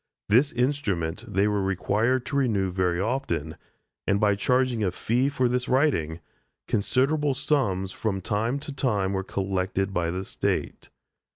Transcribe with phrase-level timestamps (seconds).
[0.29, 3.55] This instrument they were required to renew very often,
[4.07, 6.21] and by charging a fee for this writing,
[6.67, 10.89] considerable sums from time to time were collected by the State.